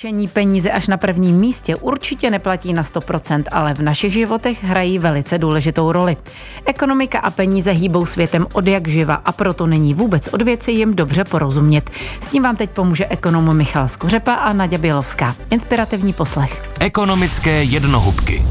[0.00, 4.98] Čení peníze až na prvním místě určitě neplatí na 100%, ale v našich životech hrají
[4.98, 6.16] velice důležitou roli.
[6.64, 10.94] Ekonomika a peníze hýbou světem od jak živa a proto není vůbec od věci jim
[10.96, 11.90] dobře porozumět.
[12.20, 15.36] S tím vám teď pomůže ekonom Michal Skořepa a Naděja Bělovská.
[15.50, 16.64] Inspirativní poslech.
[16.80, 18.42] Ekonomické jednohubky.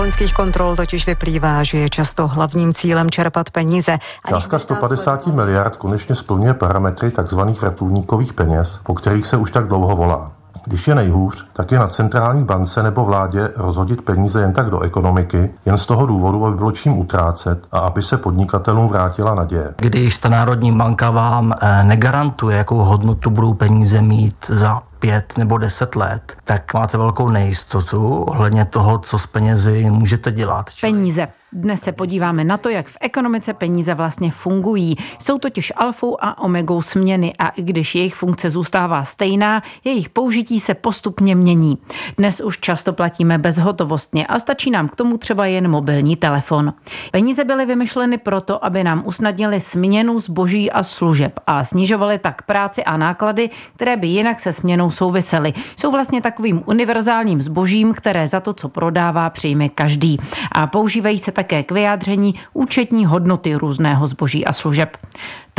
[0.00, 3.98] Loňských kontrol totiž vyplývá, že je často hlavním cílem čerpat peníze.
[4.28, 7.40] Částka 150 miliard konečně splňuje parametry tzv.
[7.40, 10.32] vrtulníkových peněz, po kterých se už tak dlouho volá.
[10.66, 14.80] Když je nejhůř, tak je na centrální bance nebo vládě rozhodit peníze jen tak do
[14.80, 19.74] ekonomiky, jen z toho důvodu, aby bylo čím utrácet a aby se podnikatelům vrátila naděje.
[19.76, 25.58] Když ta Národní banka vám eh, negarantuje, jakou hodnotu budou peníze mít za pět nebo
[25.58, 30.70] deset let, tak máte velkou nejistotu ohledně toho, co s penězi můžete dělat.
[30.80, 31.28] Peníze.
[31.52, 34.96] Dnes se podíváme na to, jak v ekonomice peníze vlastně fungují.
[35.18, 40.60] Jsou totiž alfou a omegou směny a i když jejich funkce zůstává stejná, jejich použití
[40.60, 41.78] se postupně mění.
[42.16, 46.72] Dnes už často platíme bezhotovostně a stačí nám k tomu třeba jen mobilní telefon.
[47.10, 52.84] Peníze byly vymyšleny proto, aby nám usnadnili směnu zboží a služeb a snižovaly tak práci
[52.84, 55.52] a náklady, které by jinak se směnou souvisely.
[55.76, 60.18] Jsou vlastně takovým univerzálním zbožím, které za to, co prodává, přijme každý.
[60.52, 64.96] A používají se také k vyjádření účetní hodnoty různého zboží a služeb.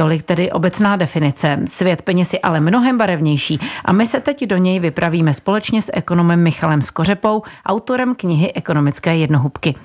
[0.02, 1.60] Tolik tedy obecná definice.
[1.66, 5.92] Svět peněz je ale mnohem barevnější a my se teď do něj vypravíme společně s
[5.94, 9.76] ekonomem Michalem Skořepou, autorem knihy Ekonomické jednohubky.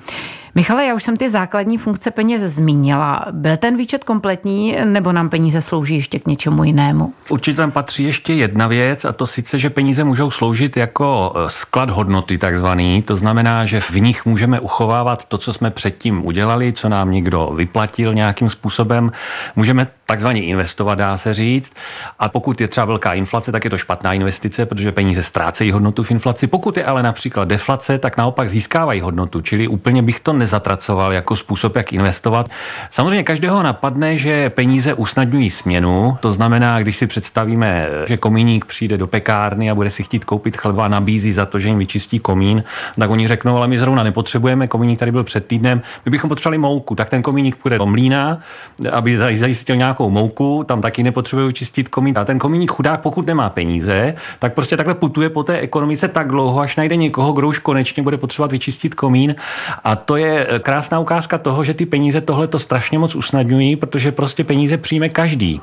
[0.56, 3.26] Michale, já už jsem ty základní funkce peněz zmínila.
[3.30, 7.12] Byl ten výčet kompletní nebo nám peníze slouží ještě k něčemu jinému?
[7.28, 11.50] Určitě tam patří ještě jedna věc a to sice, že peníze můžou sloužit jako e,
[11.50, 13.02] sklad hodnoty takzvaný.
[13.02, 17.52] To znamená, že v nich můžeme uchovávat to, co jsme předtím udělali, co nám někdo
[17.56, 19.12] vyplatil nějakým způsobem.
[19.56, 21.72] Můžeme takzvaně investovat, dá se říct.
[22.18, 26.02] A pokud je třeba velká inflace, tak je to špatná investice, protože peníze ztrácejí hodnotu
[26.02, 26.46] v inflaci.
[26.46, 29.40] Pokud je ale například deflace, tak naopak získávají hodnotu.
[29.40, 32.48] Čili úplně bych to nezatracoval jako způsob, jak investovat.
[32.90, 36.18] Samozřejmě každého napadne, že peníze usnadňují směnu.
[36.20, 40.56] To znamená, když si představíme, že komíník přijde do pekárny a bude si chtít koupit
[40.56, 42.64] chleba a nabízí za to, že jim vyčistí komín,
[42.98, 46.58] tak oni řeknou, ale my zrovna nepotřebujeme, komíník tady byl před týdnem, my bychom potřebovali
[46.58, 48.38] mouku, tak ten komíník půjde do mlína,
[48.92, 52.18] aby zajistil nějakou mouku, tam taky nepotřebuje čistit komín.
[52.18, 56.28] A ten komíník chudák, pokud nemá peníze, tak prostě takhle putuje po té ekonomice tak
[56.28, 59.34] dlouho, až najde někoho, kdo už konečně bude potřebovat vyčistit komín.
[59.84, 64.12] A to je krásná ukázka toho, že ty peníze tohle to strašně moc usnadňují, protože
[64.12, 65.60] prostě peníze přijme každý.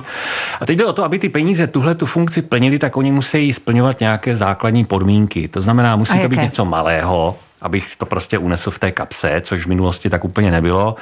[0.60, 3.52] A teď jde o to, aby ty peníze tuhle tu funkci plnili, tak oni musí
[3.52, 5.48] splňovat nějaké základní podmínky.
[5.48, 9.64] To znamená, musí to být něco malého, abych to prostě unesl v té kapse, což
[9.64, 10.94] v minulosti tak úplně nebylo.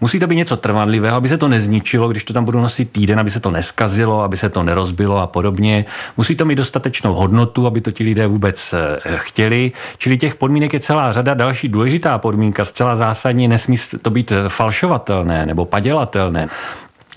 [0.00, 3.20] Musí to být něco trvanlivého, aby se to nezničilo, když to tam budu nosit týden,
[3.20, 5.84] aby se to neskazilo, aby se to nerozbilo a podobně.
[6.16, 9.72] Musí to mít dostatečnou hodnotu, aby to ti lidé vůbec eh, chtěli.
[9.98, 11.34] Čili těch podmínek je celá řada.
[11.34, 16.48] Další důležitá podmínka, zcela zásadně, nesmí to být falšovatelné nebo padělatelné.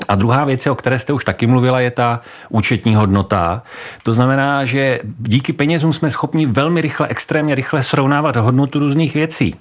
[0.07, 3.63] A druhá věc, o které jste už taky mluvila, je ta účetní hodnota.
[4.03, 9.55] To znamená, že díky penězům jsme schopni velmi rychle, extrémně rychle srovnávat hodnotu různých věcí.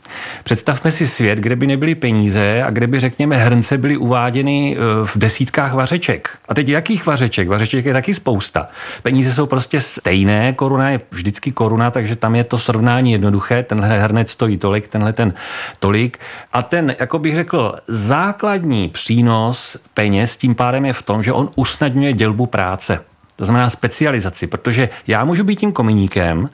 [0.44, 5.06] Představme si svět, kde by nebyly peníze a kde by, řekněme, hrnce byly uváděny e,
[5.06, 6.28] v desítkách vařeček.
[6.48, 7.48] A teď jakých vařeček?
[7.48, 8.68] Vařeček je taky spousta.
[9.02, 13.62] Peníze jsou prostě stejné, koruna je vždycky koruna, takže tam je to srovnání jednoduché.
[13.62, 15.34] Tenhle hrnec stojí tolik, tenhle ten
[15.78, 16.18] tolik.
[16.52, 21.32] A ten, jako bych řekl, základní přínos peněz s tím pádem je v tom, že
[21.32, 23.00] on usnadňuje dělbu práce.
[23.36, 26.50] To znamená specializaci, protože já můžu být tím kominíkem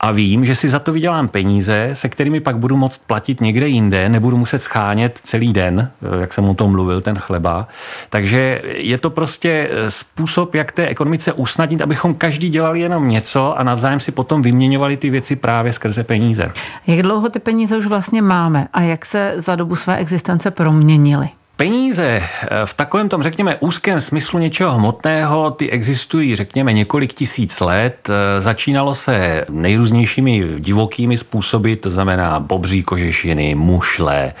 [0.00, 3.68] a vím, že si za to vydělám peníze, se kterými pak budu moct platit někde
[3.68, 7.68] jinde, nebudu muset schánět celý den, jak jsem o tom mluvil, ten chleba.
[8.10, 13.62] Takže je to prostě způsob, jak té ekonomice usnadnit, abychom každý dělali jenom něco a
[13.62, 16.52] navzájem si potom vyměňovali ty věci právě skrze peníze.
[16.86, 21.28] Jak dlouho ty peníze už vlastně máme a jak se za dobu své existence proměnily?
[21.62, 27.60] Peníze eh, v takovém tom, řekněme, úzkém smyslu něčeho hmotného, ty existují, řekněme, několik tisíc
[27.60, 28.08] let.
[28.10, 34.32] Eh, začínalo se nejrůznějšími divokými způsoby, to znamená bobří kožešiny, mušle,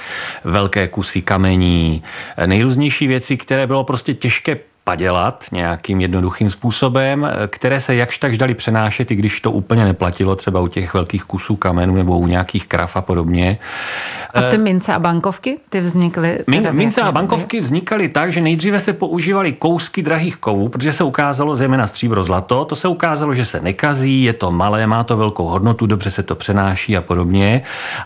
[0.44, 2.02] velké kusy kamení,
[2.36, 8.38] eh, nejrůznější věci, které bylo prostě těžké padělat nějakým jednoduchým způsobem, které se jakž takž
[8.38, 12.26] dali přenášet, i když to úplně neplatilo třeba u těch velkých kusů kamenů nebo u
[12.26, 13.58] nějakých krav a podobně.
[14.34, 16.38] A ty mince a bankovky, ty vznikly?
[16.46, 21.04] Min, mince a bankovky vznikaly tak, že nejdříve se používaly kousky drahých kovů, protože se
[21.04, 25.16] ukázalo zejména stříbro zlato, to se ukázalo, že se nekazí, je to malé, má to
[25.16, 27.62] velkou hodnotu, dobře se to přenáší a podobně,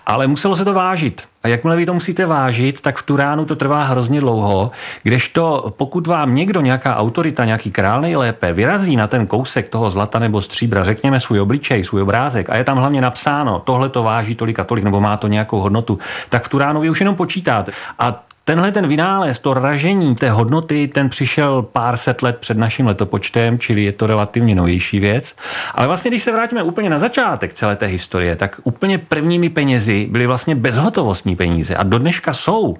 [0.06, 1.22] ale muselo se to vážit.
[1.46, 4.70] A jakmile vy to musíte vážit, tak v tu ránu to trvá hrozně dlouho,
[5.02, 10.19] kdežto pokud vám někdo, nějaká autorita, nějaký král nejlépe, vyrazí na ten kousek toho zlata
[10.19, 14.34] nebo stříbra, řekněme svůj obličej, svůj obrázek a je tam hlavně napsáno, tohle to váží
[14.34, 15.98] tolik a tolik, nebo má to nějakou hodnotu,
[16.28, 17.72] tak v tu ránu vy už jenom počítáte.
[17.98, 22.87] A Tenhle ten vynález, to ražení té hodnoty, ten přišel pár set let před naším
[22.87, 25.37] letopočtem, čili je to relativně novější věc.
[25.75, 30.08] Ale vlastně, když se vrátíme úplně na začátek celé té historie, tak úplně prvními penězi
[30.10, 32.76] byly vlastně bezhotovostní peníze a do dneška jsou.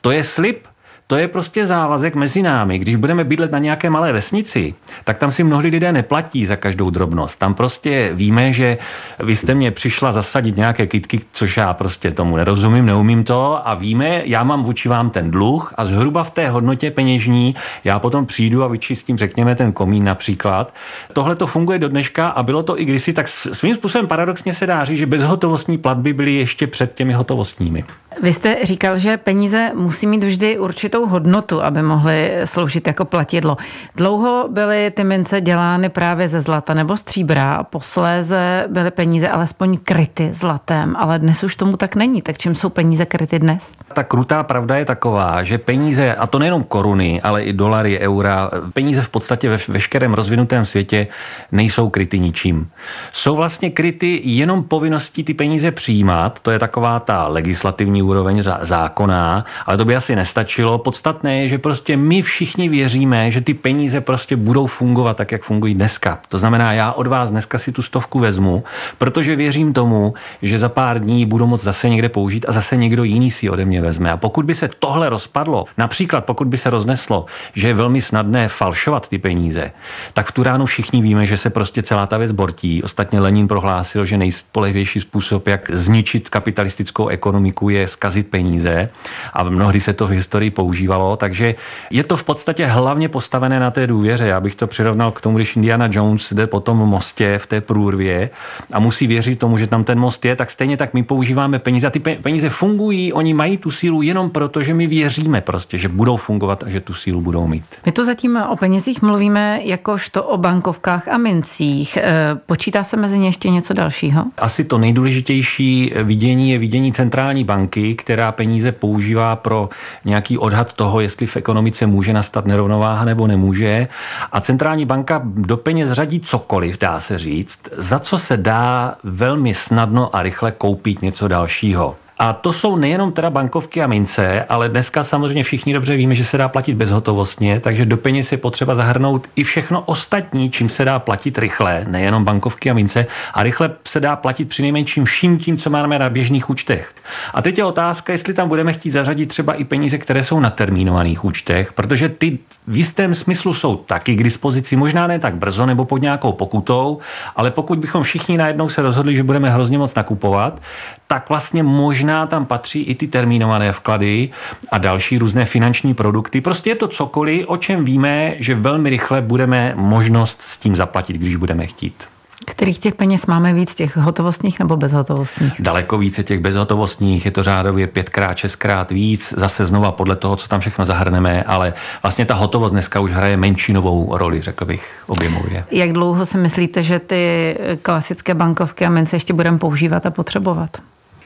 [0.00, 0.66] To je slib
[1.10, 2.78] to je prostě závazek mezi námi.
[2.78, 4.74] Když budeme bydlet na nějaké malé vesnici,
[5.04, 7.38] tak tam si mnohdy lidé neplatí za každou drobnost.
[7.38, 8.78] Tam prostě víme, že
[9.18, 13.74] vy jste mě přišla zasadit nějaké kitky, což já prostě tomu nerozumím, neumím to a
[13.74, 18.26] víme, já mám vůči vám ten dluh a zhruba v té hodnotě peněžní já potom
[18.26, 20.74] přijdu a vyčistím, řekněme, ten komín například.
[21.12, 24.66] Tohle to funguje do dneška a bylo to i kdysi, tak svým způsobem paradoxně se
[24.66, 27.84] dá říct, že bezhotovostní platby byly ještě před těmi hotovostními.
[28.22, 33.56] Vy jste říkal, že peníze musí mít vždy určitou hodnotu, aby mohly sloužit jako platidlo.
[33.96, 40.30] Dlouho byly ty mince dělány právě ze zlata nebo stříbra, posléze byly peníze alespoň kryty
[40.32, 42.22] zlatem, ale dnes už tomu tak není.
[42.22, 43.72] Tak čím jsou peníze kryty dnes?
[43.92, 48.50] Ta krutá pravda je taková, že peníze, a to nejenom koruny, ale i dolary, eura,
[48.72, 51.06] peníze v podstatě ve veškerém rozvinutém světě
[51.52, 52.70] nejsou kryty ničím.
[53.12, 59.44] Jsou vlastně kryty jenom povinností ty peníze přijímat, to je taková ta legislativní úroveň zákonná,
[59.66, 60.78] ale to by asi nestačilo.
[60.88, 65.42] Podstatné je, že prostě my všichni věříme, že ty peníze prostě budou fungovat tak, jak
[65.42, 66.20] fungují dneska.
[66.28, 68.64] To znamená, já od vás dneska si tu stovku vezmu,
[68.98, 73.04] protože věřím tomu, že za pár dní budu moct zase někde použít a zase někdo
[73.04, 74.12] jiný si ode mě vezme.
[74.12, 78.48] A pokud by se tohle rozpadlo, například pokud by se rozneslo, že je velmi snadné
[78.48, 79.70] falšovat ty peníze,
[80.12, 82.82] tak v tu ránu všichni víme, že se prostě celá ta věc bortí.
[82.82, 88.88] Ostatně Lenin prohlásil, že nejspolehlivější způsob, jak zničit kapitalistickou ekonomiku, je zkazit peníze
[89.32, 91.54] a mnohdy se to v historii používalo, takže
[91.90, 94.26] je to v podstatě hlavně postavené na té důvěře.
[94.26, 97.60] Já bych to přirovnal k tomu, když Indiana Jones jde po tom mostě v té
[97.60, 98.30] průrvě
[98.72, 101.86] a musí věřit tomu, že tam ten most je, tak stejně tak my používáme peníze
[101.86, 105.88] a ty peníze fungují, oni mají tu sílu jenom proto, že my věříme prostě, že
[105.88, 107.64] budou fungovat a že tu sílu budou mít.
[107.86, 111.96] My tu zatím o penězích mluvíme jakožto o bankovkách a mincích.
[111.96, 114.24] E, počítá se mezi ně ještě něco dalšího?
[114.38, 119.68] Asi to nejdůležitější vidění je vidění centrální banky, která peníze používá pro
[120.04, 123.88] nějaký odhad toho, jestli v ekonomice může nastat nerovnováha nebo nemůže.
[124.32, 129.54] A centrální banka do peněz řadí cokoliv, dá se říct, za co se dá velmi
[129.54, 131.96] snadno a rychle koupit něco dalšího.
[132.18, 136.24] A to jsou nejenom teda bankovky a mince, ale dneska samozřejmě všichni dobře víme, že
[136.24, 140.84] se dá platit bezhotovostně, takže do peněz je potřeba zahrnout i všechno ostatní, čím se
[140.84, 145.38] dá platit rychle, nejenom bankovky a mince, a rychle se dá platit při nejmenším vším
[145.38, 146.94] tím, co máme na běžných účtech.
[147.34, 150.50] A teď je otázka, jestli tam budeme chtít zařadit třeba i peníze, které jsou na
[150.50, 155.66] termínovaných účtech, protože ty v jistém smyslu jsou taky k dispozici, možná ne tak brzo
[155.66, 156.98] nebo pod nějakou pokutou,
[157.36, 160.62] ale pokud bychom všichni najednou se rozhodli, že budeme hrozně moc nakupovat,
[161.06, 164.30] tak vlastně možná tam patří i ty termínované vklady
[164.72, 166.40] a další různé finanční produkty.
[166.40, 171.16] Prostě je to cokoliv, o čem víme, že velmi rychle budeme možnost s tím zaplatit,
[171.16, 172.04] když budeme chtít.
[172.46, 175.52] Kterých těch peněz máme víc, těch hotovostních nebo bezhotovostních?
[175.60, 180.48] Daleko více těch bezhotovostních, je to řádově pětkrát, šestkrát víc, zase znova podle toho, co
[180.48, 185.64] tam všechno zahrneme, ale vlastně ta hotovost dneska už hraje menšinovou roli, řekl bych, objemově.
[185.70, 190.70] Jak dlouho si myslíte, že ty klasické bankovky a mince ještě budeme používat a potřebovat?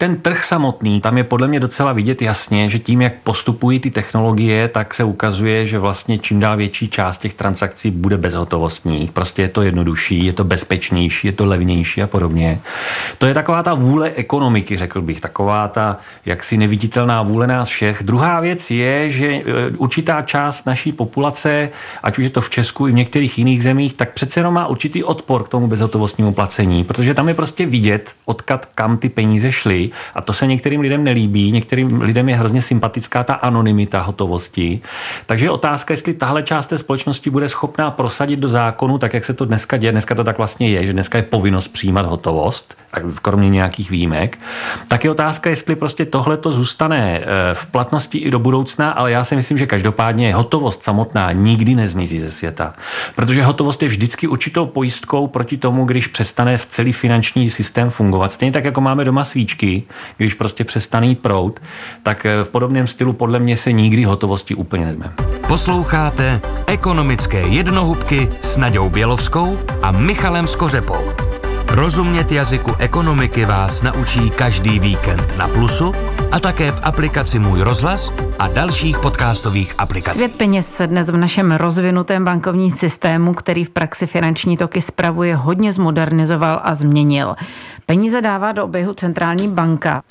[0.03, 3.91] Ten trh samotný, tam je podle mě docela vidět jasně, že tím, jak postupují ty
[3.91, 9.13] technologie, tak se ukazuje, že vlastně čím dál větší část těch transakcí bude bezhotovostních.
[9.13, 12.61] Prostě je to jednodušší, je to bezpečnější, je to levnější a podobně.
[13.19, 18.03] To je taková ta vůle ekonomiky, řekl bych, taková ta jaksi neviditelná vůle nás všech.
[18.03, 19.43] Druhá věc je, že e,
[19.77, 21.71] určitá část naší populace,
[22.03, 24.67] ať už je to v Česku i v některých jiných zemích, tak přece jenom má
[24.67, 29.53] určitý odpor k tomu bezhotovostnímu placení, protože tam je prostě vidět, odkud kam ty peníze
[29.53, 34.81] šly a to se některým lidem nelíbí, některým lidem je hrozně sympatická ta anonymita hotovosti.
[35.27, 39.25] Takže je otázka, jestli tahle část té společnosti bude schopná prosadit do zákonu, tak jak
[39.25, 39.93] se to dneska děje.
[39.93, 42.77] Dneska to tak vlastně je, že dneska je povinnost přijímat hotovost,
[43.23, 44.39] kromě nějakých výjimek.
[44.89, 49.11] Tak je otázka, jestli prostě tohle to zůstane eh, v platnosti i do budoucna, ale
[49.11, 52.75] já si myslím, že každopádně hotovost samotná nikdy nezmizí ze světa.
[53.15, 58.33] Protože hotovost je vždycky určitou pojistkou proti tomu, když přestane v celý finanční systém fungovat.
[58.33, 59.72] Stejně tak, jako máme doma svíčky,
[60.17, 61.61] když prostě přestane jít prout,
[62.03, 65.13] tak eh, v podobném stylu podle mě se nikdy hotovosti úplně nezme.
[65.49, 71.33] Posloucháte ekonomické jednohubky s Naďou Bělovskou a Michalem Skořepou.
[71.73, 75.93] Rozumět jazyku ekonomiky vás naučí každý víkend na Plusu
[76.31, 80.21] a také v aplikaci Můj rozhlas a dalších podcastových aplikacích.
[80.21, 85.37] Svět peněz se dnes v našem rozvinutém bankovním systému, který v praxi finanční toky spravuje,
[85.37, 87.35] hodně zmodernizoval a změnil.
[87.87, 90.03] Peníze dává do oběhu centrální banka.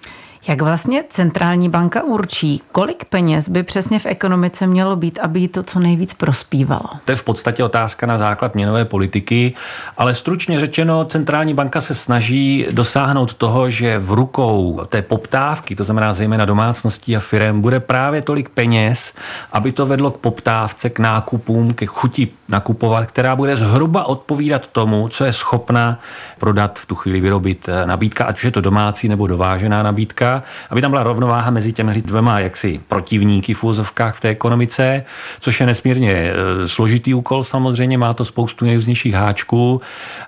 [0.47, 5.47] Jak vlastně centrální banka určí, kolik peněz by přesně v ekonomice mělo být, aby jí
[5.47, 6.89] to co nejvíc prospívalo?
[7.05, 9.53] To je v podstatě otázka na základ měnové politiky,
[9.97, 15.83] ale stručně řečeno, centrální banka se snaží dosáhnout toho, že v rukou té poptávky, to
[15.83, 19.13] znamená zejména domácností a firm, bude právě tolik peněz,
[19.51, 25.07] aby to vedlo k poptávce, k nákupům, ke chuti nakupovat, která bude zhruba odpovídat tomu,
[25.07, 25.99] co je schopna
[26.39, 30.30] prodat v tu chvíli vyrobit nabídka, ať už je to domácí nebo dovážená nabídka
[30.69, 35.03] aby tam byla rovnováha mezi těmi dvěma jaksi protivníky v úzovkách v té ekonomice,
[35.39, 36.33] což je nesmírně e,
[36.67, 39.81] složitý úkol samozřejmě, má to spoustu nejrůznějších háčků,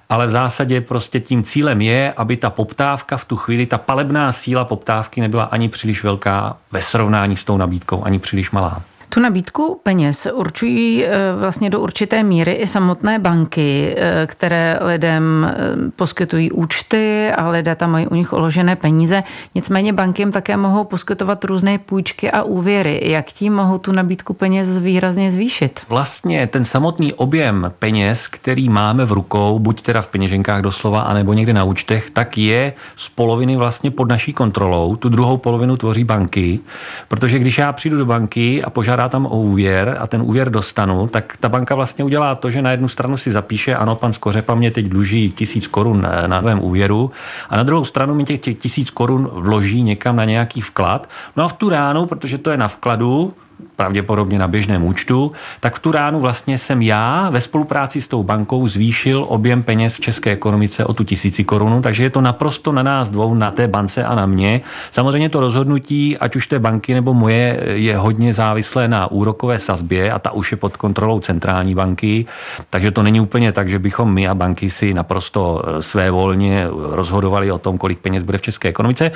[0.10, 4.31] ale v zásadě prostě tím cílem je, aby ta poptávka v tu chvíli, ta palebná
[4.31, 8.81] síla poptávky nebyla ani příliš velká ve srovnání s tou nabídkou, ani příliš malá.
[9.13, 15.48] Tu nabídku peněz určují eh, vlastně do určité míry i samotné banky, eh, které lidem
[15.50, 19.24] eh, poskytují účty a lidé tam mají u nich uložené peníze.
[19.55, 23.01] Nicméně banky jim také mohou poskytovat různé půjčky a úvěry.
[23.03, 25.86] Jak tím mohou tu nabídku peněz výrazně zvýšit?
[25.89, 31.34] Vlastně ten samotný objem peněz, který máme v rukou, buď teda v peněženkách doslova, anebo
[31.34, 34.96] někde na účtech, tak je z poloviny vlastně pod naší kontrolou.
[34.96, 36.60] Tu druhou polovinu tvoří banky,
[37.08, 40.50] protože když já přijdu do banky a požádám požádá tam o úvěr a ten úvěr
[40.50, 44.13] dostanu, tak ta banka vlastně udělá to, že na jednu stranu si zapíše, ano, pan
[44.13, 47.12] Skořepa mě teď dluží tisíc korun na novém úvěru
[47.50, 51.10] a na druhou stranu mi těch, těch tisíc korun vloží někam na nějaký vklad.
[51.36, 53.33] No a v tu ránu, protože to je na vkladu,
[53.75, 58.24] pravděpodobně na běžném účtu, tak v tu ránu vlastně jsem já ve spolupráci s tou
[58.24, 62.72] bankou zvýšil objem peněz v české ekonomice o tu tisíci korunu, takže je to naprosto
[62.72, 64.62] na nás dvou, na té bance a na mě.
[64.92, 70.12] Samozřejmě to rozhodnutí, ať už té banky nebo moje, je hodně závislé na úrokové sazbě
[70.12, 72.25] a ta už je pod kontrolou centrální banky,
[72.70, 76.68] takže to není úplně tak, že bychom my a banky si naprosto eh, své volně
[76.72, 79.12] rozhodovali o tom, kolik peněz bude v české ekonomice,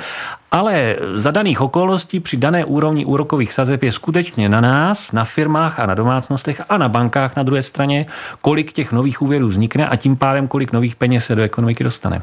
[0.50, 5.80] ale za daných okolností při dané úrovni úrokových sazeb je skutečně na nás, na firmách
[5.80, 8.06] a na domácnostech a na bankách na druhé straně,
[8.42, 12.22] kolik těch nových úvěrů vznikne a tím pádem kolik nových peněz se do ekonomiky dostane.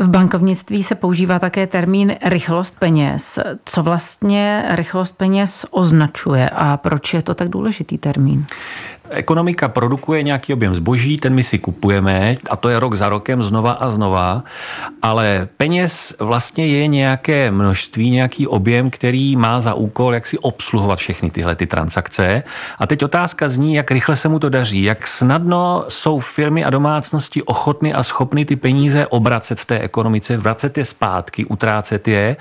[0.00, 3.38] V bankovnictví se používá také termín rychlost peněz.
[3.64, 8.46] Co vlastně rychlost peněz označuje a proč je to tak důležitý termín?
[9.10, 13.42] Ekonomika produkuje nějaký objem zboží, ten my si kupujeme a to je rok za rokem
[13.42, 14.44] znova a znova,
[15.02, 20.98] ale peněz vlastně je nějaké množství, nějaký objem, který má za úkol, jak si obsluhovat
[20.98, 22.42] všechny tyhle ty transakce.
[22.78, 26.70] A teď otázka zní, jak rychle se mu to daří, jak snadno jsou firmy a
[26.70, 32.36] domácnosti ochotny a schopny ty peníze obracet v té ekonomice, vracet je zpátky, utrácet je.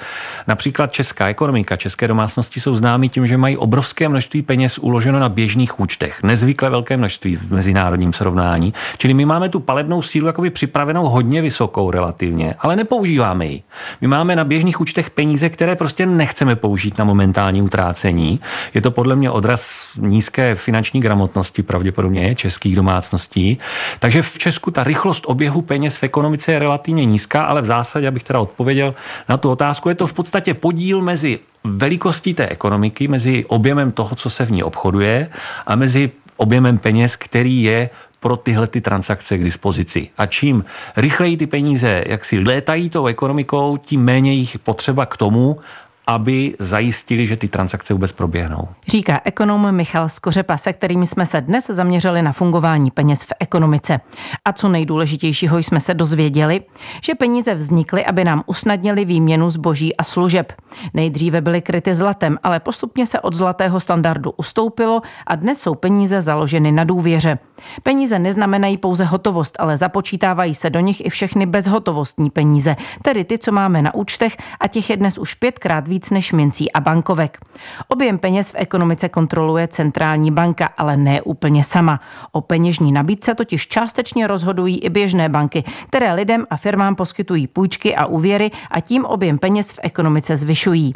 [0.47, 5.29] Například česká ekonomika, české domácnosti jsou známy tím, že mají obrovské množství peněz uloženo na
[5.29, 6.23] běžných účtech.
[6.23, 8.73] Nezvyk obvykle velké množství v mezinárodním srovnání.
[8.97, 13.63] Čili my máme tu palebnou sílu jakoby připravenou hodně vysokou relativně, ale nepoužíváme ji.
[14.01, 18.39] My máme na běžných účtech peníze, které prostě nechceme použít na momentální utrácení.
[18.73, 23.57] Je to podle mě odraz nízké finanční gramotnosti pravděpodobně českých domácností.
[23.99, 28.07] Takže v Česku ta rychlost oběhu peněz v ekonomice je relativně nízká, ale v zásadě,
[28.07, 28.95] abych teda odpověděl
[29.29, 34.15] na tu otázku, je to v podstatě podíl mezi velikostí té ekonomiky, mezi objemem toho,
[34.15, 35.29] co se v ní obchoduje
[35.67, 37.89] a mezi objemem peněz, který je
[38.19, 40.09] pro tyhle ty transakce k dispozici.
[40.17, 40.65] A čím
[40.97, 45.59] rychleji ty peníze jak si létají tou ekonomikou, tím méně jich potřeba k tomu,
[46.07, 48.67] aby zajistili, že ty transakce vůbec proběhnou.
[48.87, 53.99] Říká ekonom Michal Skořepa, se kterými jsme se dnes zaměřili na fungování peněz v ekonomice.
[54.45, 56.61] A co nejdůležitějšího jsme se dozvěděli,
[57.03, 60.53] že peníze vznikly, aby nám usnadnili výměnu zboží a služeb.
[60.93, 66.21] Nejdříve byly kryty zlatem, ale postupně se od zlatého standardu ustoupilo a dnes jsou peníze
[66.21, 67.39] založeny na důvěře.
[67.83, 73.37] Peníze neznamenají pouze hotovost, ale započítávají se do nich i všechny bezhotovostní peníze, tedy ty,
[73.37, 77.39] co máme na účtech a těch je dnes už pětkrát víc než mincí a bankovek.
[77.87, 81.99] Objem peněz v ekonomice kontroluje centrální banka, ale ne úplně sama.
[82.31, 87.95] O peněžní nabídce totiž částečně rozhodují i běžné banky, které lidem a firmám poskytují půjčky
[87.95, 90.93] a úvěry a tím objem peněz v ekonomice zvyšují.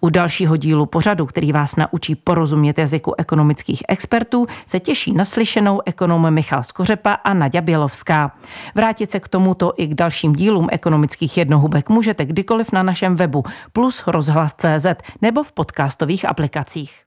[0.00, 6.30] U dalšího dílu pořadu, který vás naučí porozumět jazyku ekonomických expertů, se těší naslyšenou ekonom
[6.30, 8.32] Michal Skořepa a Nadia Bělovská.
[8.74, 13.44] Vrátit se k tomuto i k dalším dílům ekonomických jednohubek můžete kdykoliv na našem webu
[13.72, 14.86] plus rozhlas rozhlas.cz
[15.22, 17.04] nebo v podcastových aplikacích.